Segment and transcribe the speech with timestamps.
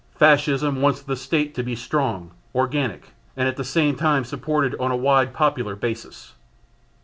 [0.15, 4.89] Fascism wants the State to be strong, organic and at the same time supported on
[4.89, 6.33] a wide popular basis.